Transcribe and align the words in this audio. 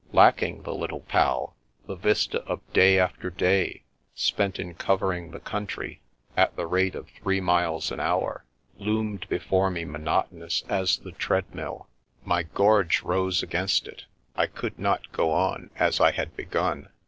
Lacking 0.13 0.63
the 0.63 0.73
Little 0.73 1.01
Pal, 1.01 1.55
the 1.85 1.93
vista 1.93 2.41
of 2.45 2.61
day 2.73 2.97
after 2.97 3.29
day 3.29 3.83
spent 4.15 4.57
in 4.57 4.73
covering 4.73 5.29
the 5.29 5.39
country 5.39 6.01
at 6.35 6.55
the 6.55 6.65
rate 6.65 6.95
of 6.95 7.07
three 7.11 7.39
miles 7.39 7.91
an 7.91 7.99
hour 7.99 8.43
loomed 8.79 9.29
before 9.29 9.69
me 9.69 9.85
monoto 9.85 10.31
nous 10.31 10.63
as 10.67 10.97
the 10.97 11.11
treadmill. 11.11 11.87
My 12.25 12.41
gorge 12.41 13.03
rose 13.03 13.43
against 13.43 13.87
it. 13.87 14.05
I 14.35 14.47
could 14.47 14.79
not 14.79 15.11
go 15.11 15.29
on 15.33 15.69
as 15.75 15.99
I 16.01 16.13
had 16.13 16.35
begun. 16.35 16.89